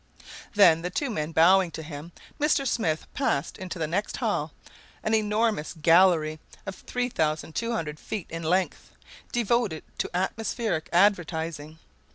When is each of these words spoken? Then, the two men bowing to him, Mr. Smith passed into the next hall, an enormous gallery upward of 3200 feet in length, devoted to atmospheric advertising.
Then, 0.55 0.81
the 0.81 0.89
two 0.89 1.11
men 1.11 1.31
bowing 1.31 1.69
to 1.73 1.83
him, 1.83 2.11
Mr. 2.39 2.65
Smith 2.65 3.05
passed 3.13 3.59
into 3.59 3.77
the 3.77 3.85
next 3.85 4.17
hall, 4.17 4.51
an 5.03 5.13
enormous 5.13 5.73
gallery 5.79 6.39
upward 6.61 6.75
of 6.75 6.87
3200 6.87 7.99
feet 7.99 8.25
in 8.31 8.41
length, 8.41 8.93
devoted 9.31 9.83
to 9.99 10.09
atmospheric 10.11 10.89
advertising. 10.91 11.77